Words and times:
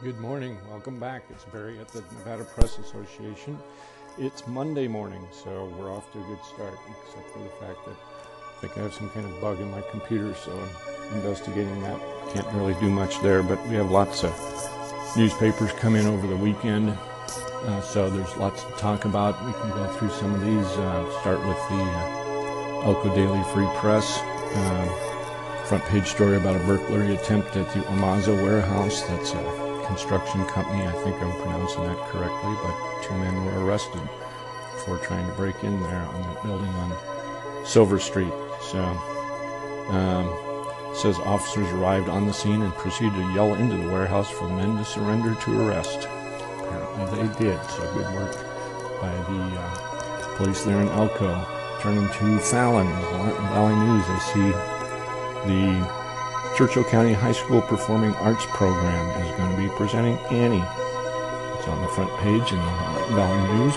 Good 0.00 0.20
morning. 0.20 0.56
Welcome 0.70 1.00
back. 1.00 1.24
It's 1.28 1.44
Barry 1.46 1.80
at 1.80 1.88
the 1.88 2.02
Nevada 2.18 2.44
Press 2.44 2.78
Association. 2.78 3.58
It's 4.16 4.46
Monday 4.46 4.86
morning, 4.86 5.26
so 5.32 5.74
we're 5.76 5.92
off 5.92 6.12
to 6.12 6.20
a 6.20 6.22
good 6.22 6.38
start, 6.44 6.78
except 6.88 7.28
for 7.30 7.40
the 7.40 7.48
fact 7.58 7.84
that 7.84 7.96
I 7.96 8.60
think 8.60 8.78
I 8.78 8.82
have 8.82 8.94
some 8.94 9.10
kind 9.10 9.26
of 9.26 9.40
bug 9.40 9.58
in 9.58 9.68
my 9.72 9.80
computer, 9.90 10.32
so 10.36 10.52
I'm 10.52 11.16
investigating 11.16 11.82
that. 11.82 12.00
Can't 12.32 12.46
really 12.54 12.74
do 12.74 12.88
much 12.88 13.20
there, 13.22 13.42
but 13.42 13.60
we 13.66 13.74
have 13.74 13.90
lots 13.90 14.22
of 14.22 14.32
newspapers 15.16 15.72
come 15.72 15.96
in 15.96 16.06
over 16.06 16.28
the 16.28 16.36
weekend, 16.36 16.90
uh, 16.90 17.80
so 17.80 18.08
there's 18.08 18.36
lots 18.36 18.62
to 18.62 18.70
talk 18.74 19.04
about. 19.04 19.44
We 19.46 19.52
can 19.52 19.70
go 19.70 19.92
through 19.94 20.10
some 20.10 20.32
of 20.32 20.42
these. 20.42 20.78
Uh, 20.78 21.20
start 21.22 21.40
with 21.40 21.58
the 21.70 21.82
uh, 21.82 22.82
Elko 22.84 23.12
Daily 23.16 23.42
Free 23.52 23.68
Press. 23.80 24.20
Uh, 24.20 25.64
front 25.64 25.84
page 25.86 26.06
story 26.06 26.36
about 26.36 26.54
a 26.54 26.60
burglary 26.60 27.16
attempt 27.16 27.56
at 27.56 27.68
the 27.74 27.80
Ormaza 27.80 28.32
warehouse. 28.42 29.02
That's 29.02 29.32
a 29.32 29.67
construction 29.88 30.44
company. 30.46 30.86
I 30.86 30.92
think 30.92 31.20
I'm 31.20 31.32
pronouncing 31.42 31.82
that 31.82 31.98
correctly, 32.10 32.54
but 32.62 33.02
two 33.02 33.14
men 33.14 33.44
were 33.44 33.64
arrested 33.64 34.08
for 34.84 34.98
trying 34.98 35.26
to 35.26 35.32
break 35.32 35.64
in 35.64 35.82
there 35.82 36.02
on 36.02 36.22
that 36.22 36.42
building 36.44 36.68
on 36.68 37.66
Silver 37.66 37.98
Street. 37.98 38.32
So, 38.70 38.78
um, 39.90 40.94
says 40.94 41.18
officers 41.18 41.68
arrived 41.72 42.08
on 42.08 42.26
the 42.26 42.32
scene 42.32 42.62
and 42.62 42.72
proceeded 42.74 43.14
to 43.14 43.32
yell 43.32 43.54
into 43.54 43.76
the 43.76 43.88
warehouse 43.88 44.30
for 44.30 44.46
the 44.46 44.54
men 44.54 44.76
to 44.76 44.84
surrender 44.84 45.34
to 45.34 45.60
arrest. 45.60 46.08
Apparently 46.60 47.28
they 47.28 47.38
did, 47.38 47.70
so 47.70 47.82
good 47.94 48.14
work 48.14 48.34
by 49.00 49.10
the 49.10 49.60
uh, 49.60 50.36
police 50.36 50.62
there 50.64 50.80
in 50.80 50.88
Elko. 50.88 51.46
Turning 51.80 52.08
to 52.14 52.38
Fallon, 52.40 52.88
Valley 53.52 53.76
News, 53.76 54.04
I 54.08 54.18
see 54.18 54.50
the 55.48 55.97
Churchill 56.58 56.82
County 56.82 57.12
High 57.12 57.30
School 57.30 57.62
Performing 57.62 58.16
Arts 58.16 58.44
Program 58.46 59.22
is 59.22 59.30
going 59.36 59.54
to 59.54 59.62
be 59.62 59.68
presenting 59.76 60.18
Annie. 60.26 60.58
It's 61.56 61.68
on 61.68 61.80
the 61.80 61.86
front 61.86 62.10
page 62.18 62.50
in 62.50 62.58
the 62.58 63.14
Valley 63.14 63.54
News. 63.54 63.74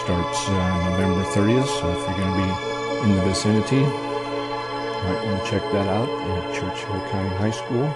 Starts 0.00 0.48
uh, 0.48 0.88
November 0.88 1.22
30th, 1.22 1.66
so 1.66 1.92
if 1.92 1.98
you're 1.98 2.16
going 2.16 2.32
to 2.32 2.38
be 2.40 3.04
in 3.04 3.14
the 3.14 3.22
vicinity, 3.24 3.76
you 3.76 5.02
might 5.04 5.22
want 5.22 5.44
to 5.44 5.50
check 5.50 5.60
that 5.72 5.86
out 5.86 6.08
at 6.08 6.54
Churchill 6.54 7.10
County 7.10 7.36
High 7.36 7.50
School. 7.50 7.94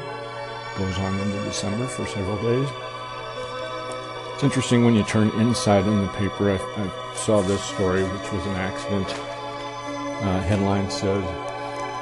Goes 0.77 0.99
on 0.99 1.19
into 1.19 1.43
December 1.45 1.87
for 1.87 2.07
several 2.07 2.37
days. 2.43 2.69
It's 4.35 4.45
interesting 4.45 4.85
when 4.85 4.95
you 4.95 5.05
turn 5.05 5.31
inside 5.41 5.87
in 5.87 6.03
the 6.03 6.09
paper. 6.09 6.51
I, 6.51 6.57
I 6.57 7.15
saw 7.15 7.41
this 7.41 7.65
story, 7.65 8.03
which 8.03 8.31
was 8.31 8.45
an 8.45 8.57
accident. 8.57 9.09
Uh, 9.09 10.43
headline 10.43 10.91
says 10.91 11.25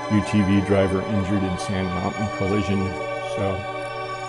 UTV 0.08 0.66
driver 0.66 1.02
injured 1.02 1.42
in 1.42 1.58
Sand 1.58 1.88
Mountain 1.88 2.28
collision. 2.36 2.78
So 3.36 3.54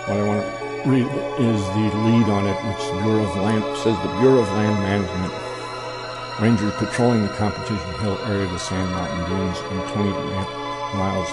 what 0.06 0.16
I 0.16 0.22
want 0.26 0.40
to 0.42 0.90
read 0.90 1.06
is 1.40 1.60
the 1.74 1.86
lead 2.06 2.28
on 2.28 2.46
it, 2.46 2.58
which 2.64 2.82
the 2.90 3.00
Bureau 3.02 3.24
of 3.24 3.36
Land 3.36 3.64
says 3.78 3.96
the 4.00 4.12
Bureau 4.20 4.40
of 4.40 4.48
Land 4.52 4.78
Management 4.80 5.32
rangers 6.40 6.74
patrolling 6.74 7.22
the 7.22 7.32
Competition 7.34 7.92
Hill 8.00 8.18
area 8.26 8.44
of 8.44 8.52
the 8.52 8.58
Sand 8.58 8.90
Mountain 8.90 9.30
Dunes 9.30 9.58
and 9.58 9.92
20 9.92 10.10
miles 10.96 11.28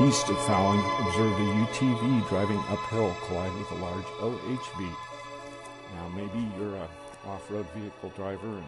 east 0.00 0.28
of 0.28 0.38
Fallon 0.46 0.80
observed 1.06 1.38
a 1.40 1.46
UTV 1.64 2.28
driving 2.28 2.58
uphill 2.68 3.14
collide 3.26 3.54
with 3.54 3.70
a 3.70 3.76
large 3.76 4.04
OHV. 4.18 4.96
Now 5.94 6.08
maybe 6.08 6.48
you're 6.58 6.76
a 6.76 6.88
off-road 7.26 7.66
vehicle 7.74 8.12
driver 8.16 8.58
and 8.58 8.66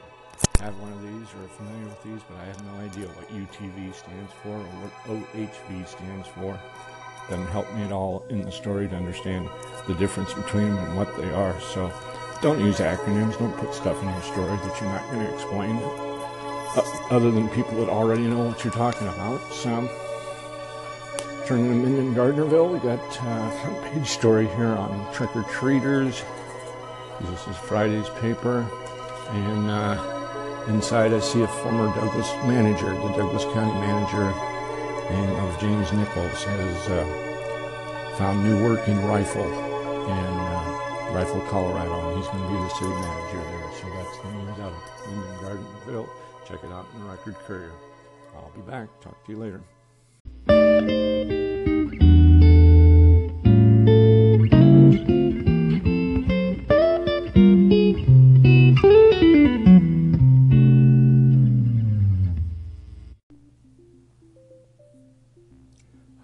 have 0.61 0.79
one 0.81 0.92
of 0.92 1.03
these 1.03 1.29
or 1.34 1.45
are 1.45 1.48
familiar 1.48 1.84
with 1.84 2.03
these, 2.03 2.20
but 2.29 2.39
I 2.39 2.45
have 2.47 2.62
no 2.65 2.81
idea 2.81 3.06
what 3.09 3.29
UTV 3.29 3.95
stands 3.95 4.33
for 4.42 4.56
or 4.56 4.69
what 4.83 4.92
OHV 5.06 5.87
stands 5.87 6.29
for. 6.29 6.59
Doesn't 7.29 7.47
help 7.48 7.73
me 7.75 7.83
at 7.83 7.92
all 7.92 8.25
in 8.29 8.42
the 8.42 8.53
story 8.53 8.89
to 8.89 8.97
understand 8.97 9.48
the 9.87 9.95
difference 9.95 10.33
between 10.33 10.75
them 10.75 10.84
and 10.84 10.97
what 10.97 11.14
they 11.17 11.31
are. 11.31 11.59
So 11.61 11.92
don't 12.42 12.61
use 12.61 12.79
acronyms. 12.79 13.39
Don't 13.39 13.57
put 13.57 13.75
stuff 13.75 14.01
in 14.03 14.09
your 14.09 14.23
story 14.23 14.57
that 14.57 14.81
you're 14.81 14.91
not 14.91 15.11
going 15.11 15.27
to 15.27 15.34
explain 15.34 15.77
other 17.11 17.30
than 17.30 17.48
people 17.51 17.79
that 17.79 17.89
already 17.89 18.23
know 18.23 18.47
what 18.47 18.64
you're 18.64 18.73
talking 18.73 19.08
about. 19.08 19.41
So 19.53 19.89
turning 21.47 21.68
them 21.68 21.85
in 21.85 21.98
in 21.98 22.14
Gardnerville, 22.14 22.73
we 22.73 22.79
got 22.80 23.01
uh, 23.23 23.51
front 23.63 23.83
page 23.85 24.08
story 24.08 24.47
here 24.48 24.74
on 24.74 25.13
trick-or-treaters. 25.13 26.23
This 27.20 27.48
is 27.48 27.57
Friday's 27.57 28.08
paper. 28.20 28.68
And 29.30 29.70
uh, 29.70 30.16
Inside, 30.69 31.13
I 31.13 31.21
see 31.21 31.43
a 31.43 31.47
former 31.47 31.95
Douglas 31.95 32.29
manager, 32.45 32.91
the 32.91 33.13
Douglas 33.15 33.45
County 33.55 33.73
manager 33.81 34.35
name 35.11 35.31
of 35.37 35.61
James 35.61 35.93
Nichols, 35.93 36.43
has 36.43 36.89
uh, 36.89 38.15
found 38.19 38.43
new 38.43 38.65
work 38.65 38.89
in 38.89 39.01
Rifle, 39.07 39.45
in 39.45 40.11
uh, 40.11 41.11
Rifle, 41.13 41.41
Colorado, 41.43 42.11
and 42.11 42.19
he's 42.19 42.27
going 42.27 42.43
to 42.43 42.49
be 42.49 42.55
the 42.57 42.69
city 42.71 42.91
manager 42.91 43.39
there. 43.39 43.73
So 43.81 43.87
that's 43.95 44.19
the 44.19 44.33
news 44.33 44.59
out 44.59 44.73
of 44.73 45.17
Minden 45.17 45.65
Gardnerville. 45.87 46.09
Check 46.49 46.65
it 46.65 46.73
out 46.73 46.87
in 46.95 47.05
the 47.05 47.11
Record 47.11 47.37
Courier. 47.47 47.73
I'll 48.35 48.51
be 48.51 48.63
back. 48.63 48.89
Talk 49.01 49.25
to 49.25 49.33
you 49.33 49.39
later. 49.39 49.61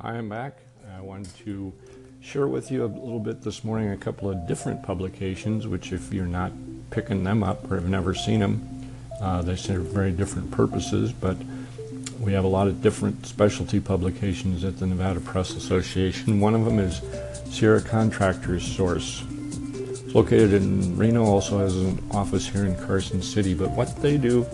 Hi, 0.03 0.15
I'm 0.15 0.29
back. 0.29 0.59
I 0.97 1.01
wanted 1.01 1.33
to 1.45 1.73
share 2.21 2.49
with 2.49 2.73
you 2.73 2.85
a 2.85 2.87
little 2.87 3.21
bit 3.21 3.41
this 3.41 3.63
morning 3.63 3.91
a 3.91 3.97
couple 3.97 4.29
of 4.29 4.49
different 4.49 4.83
publications, 4.83 5.69
which, 5.69 5.93
if 5.93 6.13
you're 6.13 6.27
not 6.27 6.51
picking 6.91 7.23
them 7.23 7.45
up 7.45 7.71
or 7.71 7.77
have 7.77 7.89
never 7.89 8.12
seen 8.12 8.41
them, 8.41 8.91
uh, 9.21 9.43
they 9.43 9.55
serve 9.55 9.83
very 9.83 10.11
different 10.11 10.51
purposes. 10.51 11.12
But 11.12 11.37
we 12.19 12.33
have 12.33 12.43
a 12.43 12.49
lot 12.49 12.67
of 12.67 12.83
different 12.83 13.27
specialty 13.27 13.79
publications 13.79 14.65
at 14.65 14.77
the 14.81 14.89
Nevada 14.89 15.21
Press 15.21 15.55
Association. 15.55 16.41
One 16.41 16.57
of 16.57 16.65
them 16.65 16.81
is 16.81 17.01
Sierra 17.45 17.81
Contractors 17.81 18.65
Source. 18.65 19.23
It's 19.29 20.17
located 20.17 20.53
in 20.53 20.97
Reno, 20.97 21.23
also 21.23 21.59
has 21.59 21.77
an 21.77 22.03
office 22.11 22.49
here 22.49 22.65
in 22.65 22.75
Carson 22.87 23.23
City. 23.23 23.55
But 23.55 23.71
what 23.71 23.95
they 24.03 24.17
do 24.17 24.47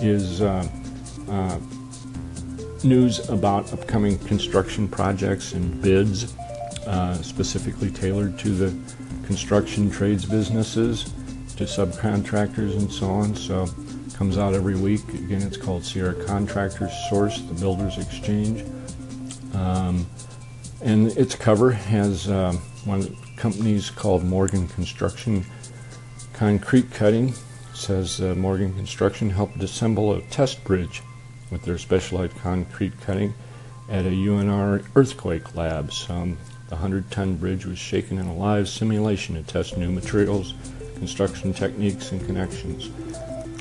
is 0.00 0.40
uh, 0.40 0.66
uh, 1.28 1.58
news 2.84 3.28
about 3.30 3.72
upcoming 3.72 4.18
construction 4.20 4.86
projects 4.86 5.52
and 5.52 5.80
bids, 5.82 6.36
uh, 6.86 7.14
specifically 7.22 7.90
tailored 7.90 8.38
to 8.38 8.50
the 8.50 9.26
construction 9.26 9.90
trades 9.90 10.24
businesses, 10.24 11.04
to 11.56 11.64
subcontractors 11.64 12.76
and 12.76 12.92
so 12.92 13.06
on. 13.06 13.34
So 13.34 13.66
comes 14.14 14.38
out 14.38 14.54
every 14.54 14.76
week. 14.76 15.06
Again, 15.08 15.42
it's 15.42 15.56
called 15.56 15.84
Sierra 15.84 16.14
Contractors 16.24 16.92
Source, 17.08 17.40
the 17.40 17.54
Builders 17.54 17.98
Exchange. 17.98 18.64
Um, 19.54 20.06
and 20.82 21.08
its 21.16 21.34
cover 21.34 21.70
has 21.70 22.28
uh, 22.28 22.52
one 22.84 23.00
of 23.00 23.08
the 23.08 23.16
companies 23.36 23.90
called 23.90 24.24
Morgan 24.24 24.68
Construction 24.68 25.44
Concrete 26.32 26.90
Cutting. 26.90 27.30
It 27.30 27.36
says 27.72 28.20
uh, 28.20 28.34
Morgan 28.34 28.74
Construction 28.74 29.30
helped 29.30 29.62
assemble 29.62 30.12
a 30.12 30.20
test 30.22 30.62
bridge 30.64 31.02
with 31.50 31.62
their 31.62 31.78
specialized 31.78 32.36
concrete 32.36 33.00
cutting 33.00 33.34
at 33.88 34.06
a 34.06 34.10
UNR 34.10 34.86
earthquake 34.94 35.54
labs. 35.54 36.08
Um, 36.08 36.38
the 36.68 36.76
100 36.76 37.10
ton 37.10 37.36
bridge 37.36 37.66
was 37.66 37.78
shaken 37.78 38.18
in 38.18 38.26
a 38.26 38.34
live 38.34 38.68
simulation 38.68 39.34
to 39.34 39.42
test 39.42 39.76
new 39.76 39.90
materials, 39.90 40.54
construction 40.96 41.52
techniques, 41.52 42.10
and 42.12 42.24
connections. 42.24 42.90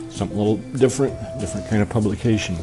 Something 0.09 0.37
a 0.37 0.41
little 0.41 0.57
different, 0.77 1.13
different 1.39 1.67
kind 1.69 1.81
of 1.81 1.89
publication. 1.89 2.57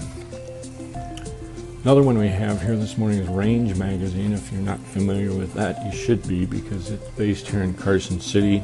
Another 1.82 2.02
one 2.02 2.18
we 2.18 2.28
have 2.28 2.60
here 2.60 2.76
this 2.76 2.98
morning 2.98 3.20
is 3.20 3.28
Range 3.28 3.74
Magazine. 3.74 4.32
If 4.32 4.52
you're 4.52 4.60
not 4.60 4.78
familiar 4.80 5.32
with 5.32 5.54
that, 5.54 5.82
you 5.84 5.92
should 5.92 6.26
be 6.28 6.44
because 6.44 6.90
it's 6.90 7.08
based 7.10 7.48
here 7.48 7.62
in 7.62 7.72
Carson 7.74 8.20
City. 8.20 8.62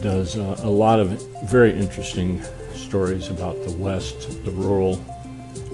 Does 0.00 0.38
uh, 0.38 0.58
a 0.62 0.70
lot 0.70 1.00
of 1.00 1.08
very 1.44 1.72
interesting 1.72 2.42
stories 2.74 3.28
about 3.28 3.62
the 3.64 3.72
West, 3.72 4.42
the 4.44 4.50
rural 4.52 4.96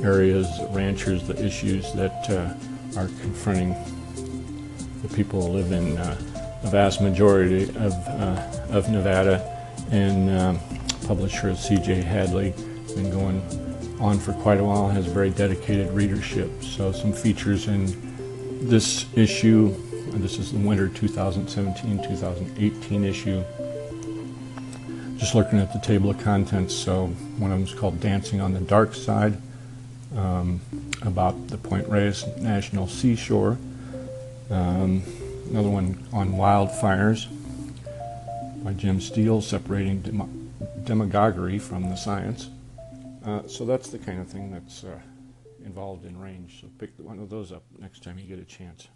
areas, 0.02 0.48
ranchers, 0.70 1.26
the 1.26 1.44
issues 1.44 1.93
that 1.94 2.31
uh, 2.31 2.54
are 2.98 3.08
confronting 3.20 3.75
the 5.02 5.08
people 5.14 5.46
who 5.46 5.52
live 5.52 5.72
in 5.72 5.96
uh, 5.96 6.14
the 6.62 6.70
vast 6.70 7.00
majority 7.00 7.64
of, 7.64 7.93
uh, 7.93 8.66
of 8.70 8.90
Nevada. 8.90 9.52
And 9.90 10.31
um, 10.31 10.60
publisher 11.06 11.54
C.J. 11.54 12.02
Hadley, 12.02 12.52
been 12.94 13.10
going 13.10 13.43
on 14.00 14.19
for 14.19 14.32
quite 14.32 14.58
a 14.58 14.64
while, 14.64 14.88
has 14.88 15.06
a 15.06 15.10
very 15.10 15.31
dedicated 15.31 15.90
readership. 15.93 16.50
So 16.62 16.90
some 16.92 17.12
features 17.12 17.69
in 17.69 17.94
this 18.69 19.06
issue, 19.14 19.75
this 20.14 20.38
is 20.38 20.52
the 20.52 20.58
winter 20.58 20.88
2017-2018 20.88 23.04
issue. 23.04 23.44
Just 25.19 25.34
looking 25.34 25.58
at 25.58 25.72
the 25.72 25.78
table 25.78 26.10
of 26.10 26.19
contents, 26.19 26.75
so 26.75 27.06
one 27.38 27.50
of 27.52 27.58
them 27.58 27.66
is 27.66 27.75
called 27.75 28.00
Dancing 28.00 28.40
on 28.40 28.52
the 28.52 28.60
Dark 28.60 28.94
Side 28.94 29.40
um, 30.16 30.60
about 31.02 31.48
the 31.48 31.58
Point 31.58 31.88
Reyes 31.88 32.24
National 32.38 32.86
Seashore. 32.86 33.58
Um, 34.50 35.02
another 35.50 35.68
one 35.68 36.02
on 36.12 36.32
wildfires 36.32 37.26
by 38.64 38.72
Jim 38.72 39.00
Steele, 39.00 39.40
separating 39.40 40.00
dem- 40.00 40.52
demagoguery 40.84 41.58
from 41.58 41.90
the 41.90 41.96
science. 41.96 42.48
Uh, 43.24 43.46
so 43.46 43.64
that's 43.64 43.90
the 43.90 43.98
kind 43.98 44.20
of 44.20 44.28
thing 44.28 44.50
that's 44.50 44.84
uh, 44.84 44.98
involved 45.64 46.04
in 46.04 46.18
range. 46.18 46.60
So 46.60 46.68
pick 46.78 46.90
one 46.98 47.18
of 47.18 47.28
those 47.28 47.52
up 47.52 47.64
next 47.78 48.02
time 48.02 48.18
you 48.18 48.26
get 48.26 48.38
a 48.38 48.44
chance. 48.44 48.88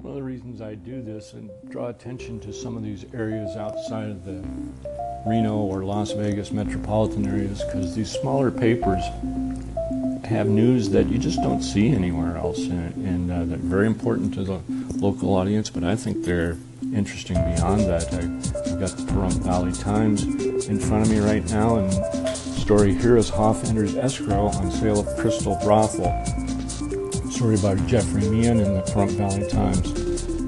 One 0.00 0.10
of 0.10 0.14
the 0.14 0.22
reasons 0.22 0.60
I 0.60 0.74
do 0.74 1.02
this 1.02 1.32
and 1.32 1.50
draw 1.70 1.88
attention 1.88 2.38
to 2.40 2.52
some 2.52 2.76
of 2.76 2.82
these 2.82 3.06
areas 3.14 3.56
outside 3.56 4.10
of 4.10 4.24
the 4.24 4.44
Reno 5.26 5.56
or 5.56 5.84
Las 5.84 6.12
Vegas 6.12 6.52
metropolitan 6.52 7.26
areas 7.26 7.62
because 7.64 7.94
these 7.96 8.10
smaller 8.10 8.50
papers 8.50 9.02
have 10.24 10.48
news 10.48 10.90
that 10.90 11.06
you 11.08 11.18
just 11.18 11.40
don't 11.42 11.62
see 11.62 11.90
anywhere 11.90 12.36
else, 12.36 12.58
and, 12.66 12.94
and 13.04 13.30
uh, 13.30 13.44
they're 13.44 13.58
very 13.58 13.86
important 13.86 14.34
to 14.34 14.44
the 14.44 14.60
local 14.96 15.34
audience. 15.34 15.70
But 15.70 15.84
I 15.84 15.96
think 15.96 16.24
they're 16.24 16.56
interesting 16.94 17.36
beyond 17.54 17.82
that. 17.82 18.12
I, 18.12 18.22
have 18.70 18.80
got 18.80 18.90
the 18.90 19.02
Pahrump 19.10 19.42
Valley 19.42 19.72
Times 19.72 20.24
in 20.66 20.78
front 20.78 21.06
of 21.06 21.10
me 21.10 21.18
right 21.18 21.48
now, 21.50 21.76
and 21.76 22.36
story 22.36 22.94
here 22.94 23.16
is 23.16 23.28
Hof 23.28 23.64
enters 23.64 23.96
escrow 23.96 24.46
on 24.46 24.70
sale 24.70 25.00
of 25.00 25.16
Crystal 25.18 25.58
Brothel. 25.62 26.24
Story 27.30 27.56
by 27.58 27.74
Jeffrey 27.86 28.28
Meehan 28.28 28.60
in 28.60 28.74
the 28.74 28.82
Pahrump 28.82 29.10
Valley 29.12 29.48
Times. 29.50 30.05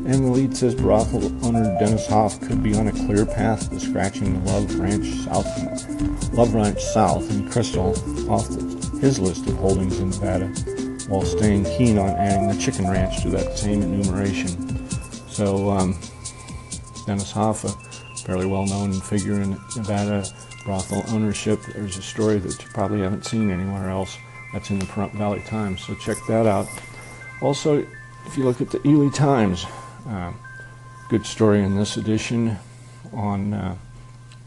And 0.08 0.24
the 0.24 0.30
lead 0.30 0.56
says 0.56 0.74
brothel 0.74 1.26
owner 1.44 1.76
Dennis 1.78 2.06
Hof 2.06 2.40
could 2.40 2.62
be 2.62 2.74
on 2.74 2.88
a 2.88 2.92
clear 2.92 3.26
path 3.26 3.68
to 3.68 3.78
scratching 3.78 4.42
Love 4.46 4.74
Ranch 4.80 5.06
South, 5.24 6.32
Love 6.32 6.54
Ranch 6.54 6.82
South 6.82 7.30
in 7.30 7.46
Crystal 7.50 7.90
off 8.32 8.48
his 9.02 9.20
list 9.20 9.46
of 9.46 9.56
holdings 9.56 10.00
in 10.00 10.08
Nevada, 10.08 10.46
while 11.08 11.26
staying 11.26 11.64
keen 11.64 11.98
on 11.98 12.08
adding 12.08 12.48
the 12.48 12.56
Chicken 12.58 12.88
Ranch 12.88 13.20
to 13.22 13.28
that 13.28 13.58
same 13.58 13.82
enumeration. 13.82 14.88
So 15.28 15.68
um, 15.68 15.98
Dennis 17.04 17.30
Hof, 17.30 17.64
a 17.64 17.68
fairly 18.22 18.46
well-known 18.46 18.94
figure 18.94 19.42
in 19.42 19.58
Nevada 19.76 20.24
brothel 20.64 21.04
ownership. 21.08 21.60
There's 21.74 21.98
a 21.98 22.02
story 22.02 22.38
that 22.38 22.62
you 22.62 22.68
probably 22.70 23.00
haven't 23.00 23.26
seen 23.26 23.50
anywhere 23.50 23.90
else. 23.90 24.16
That's 24.54 24.70
in 24.70 24.78
the 24.78 24.86
Pahrump 24.86 25.12
Valley 25.12 25.42
Times, 25.42 25.84
so 25.84 25.94
check 25.96 26.16
that 26.28 26.46
out. 26.46 26.66
Also, 27.42 27.86
if 28.24 28.38
you 28.38 28.44
look 28.44 28.62
at 28.62 28.70
the 28.70 28.80
Ely 28.88 29.10
Times, 29.10 29.66
good 31.08 31.24
story 31.24 31.62
in 31.62 31.74
this 31.74 31.96
edition 31.96 32.56
on 33.12 33.54
uh, 33.54 33.76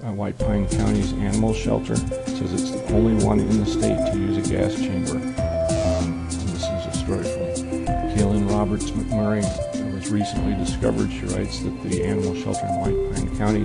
uh, 0.03 0.11
White 0.13 0.37
Pine 0.37 0.69
County's 0.69 1.11
animal 1.13 1.53
shelter. 1.53 1.93
It 1.93 2.27
says 2.27 2.53
it's 2.53 2.71
the 2.71 2.93
only 2.93 3.23
one 3.25 3.39
in 3.39 3.57
the 3.59 3.65
state 3.65 3.97
to 4.11 4.17
use 4.17 4.37
a 4.37 4.49
gas 4.49 4.75
chamber. 4.75 5.15
Um, 5.17 6.27
this 6.29 6.63
is 6.63 6.85
a 6.85 6.93
story 6.93 7.23
from 7.23 7.85
Kaylin 8.15 8.49
Roberts 8.49 8.91
McMurray. 8.91 9.43
It 9.75 9.93
was 9.93 10.09
recently 10.11 10.53
discovered, 10.53 11.11
she 11.11 11.25
writes, 11.35 11.59
that 11.61 11.83
the 11.83 12.03
animal 12.03 12.35
shelter 12.35 12.65
in 12.67 12.79
White 12.79 13.15
Pine 13.15 13.37
County 13.37 13.63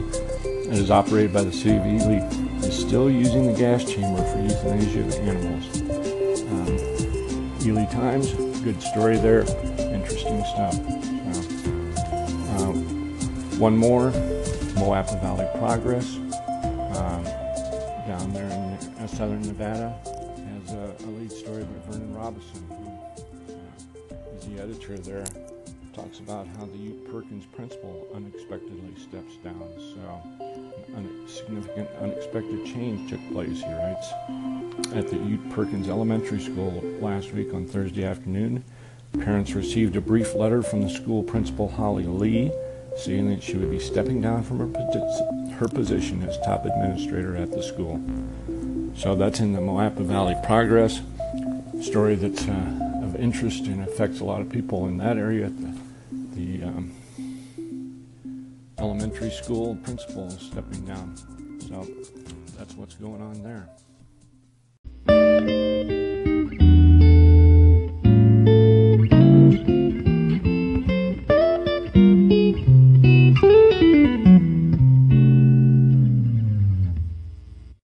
that 0.69 0.79
is 0.79 0.91
operated 0.91 1.33
by 1.33 1.43
the 1.43 1.53
city 1.53 1.77
of 1.77 1.87
Ely 1.87 2.27
is 2.67 2.79
still 2.79 3.11
using 3.11 3.53
the 3.53 3.59
gas 3.59 3.85
chamber 3.85 4.25
for 4.33 4.41
euthanasia 4.41 5.01
of 5.01 5.15
animals. 5.29 5.83
Um, 6.51 7.69
Ely 7.69 7.85
Times, 7.93 8.33
good 8.63 8.83
story 8.83 9.19
there, 9.19 9.43
interesting 9.93 10.43
stuff. 10.45 10.96
One 13.59 13.77
more, 13.77 14.11
Moapa 14.77 15.21
Valley 15.21 15.47
Progress, 15.59 16.17
um, 16.97 17.25
down 18.07 18.33
there 18.33 18.47
in 18.47 18.95
uh, 18.99 19.07
southern 19.07 19.43
Nevada, 19.43 19.99
has 20.05 20.73
a, 20.73 20.95
a, 21.05 21.09
lead 21.11 21.33
story 21.33 21.65
by 21.65 21.91
Vernon 21.91 22.15
Robison, 22.15 22.65
who 22.69 23.55
uh, 24.15 24.57
the 24.57 24.63
editor 24.63 24.99
there. 24.99 25.25
Talks 25.95 26.19
about 26.19 26.47
how 26.59 26.67
the 26.67 26.77
Ute 26.77 27.11
Perkins 27.11 27.47
principal 27.47 28.07
unexpectedly 28.15 28.95
steps 28.97 29.37
down. 29.43 29.63
So, 29.79 30.23
an 30.95 31.27
significant 31.27 31.89
unexpected 32.01 32.67
change 32.67 33.11
took 33.11 33.21
place, 33.33 33.63
he 33.63 33.73
writes. 33.73 34.13
At 34.95 35.09
the 35.09 35.17
Ute 35.17 35.51
Perkins 35.51 35.89
Elementary 35.89 36.41
School 36.41 36.83
last 37.01 37.33
week 37.33 37.55
on 37.55 37.67
Thursday 37.67 38.05
afternoon, 38.05 38.63
parents 39.21 39.53
received 39.53 39.97
a 39.97 40.01
brief 40.01 40.35
letter 40.35 40.63
from 40.63 40.83
the 40.83 40.91
school 40.91 41.23
principal, 41.23 41.69
Holly 41.69 42.05
Lee 42.05 42.53
saying 42.97 43.29
that 43.29 43.43
she 43.43 43.57
would 43.57 43.71
be 43.71 43.79
stepping 43.79 44.21
down 44.21 44.43
from 44.43 44.59
her, 44.59 45.55
her 45.57 45.69
position 45.69 46.23
as 46.23 46.39
top 46.39 46.65
administrator 46.65 47.37
at 47.37 47.51
the 47.51 47.63
school. 47.63 48.01
So 48.97 49.15
that's 49.15 49.41
in 49.41 49.53
the 49.53 49.61
Moapa 49.61 50.05
Valley 50.05 50.35
Progress 50.43 51.03
story 51.83 52.15
that's 52.15 52.49
uh, 52.49 53.01
of 53.03 53.17
interest 53.17 53.67
and 53.67 53.83
affects 53.83 54.21
a 54.21 54.25
lot 54.25 54.41
of 54.41 54.49
people 54.49 54.87
in 54.87 54.97
that 54.97 55.19
area. 55.19 55.51
The, 55.51 55.79
the 56.35 56.65
um, 56.65 56.93
elementary 58.79 59.31
school 59.31 59.77
principal 59.77 60.27
is 60.29 60.41
stepping 60.41 60.85
down. 60.87 61.17
So 61.69 61.87
that's 62.59 62.75
what's 62.75 62.95
going 62.95 63.21
on 63.21 63.43
there. 63.43 63.69